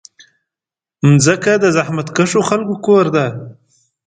مځکه 1.09 1.53
د 1.63 1.65
زحمتکښو 1.75 2.41
خلکو 2.49 2.75
کور 2.85 3.05
ده. 3.15 3.25